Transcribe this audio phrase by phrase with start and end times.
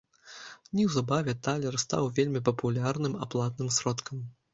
[0.77, 4.25] Неўзабаве талер стаў вельмі папулярным аплатным сродкам.